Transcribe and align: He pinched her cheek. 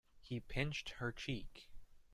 He 0.19 0.39
pinched 0.39 0.89
her 0.97 1.11
cheek. 1.11 1.69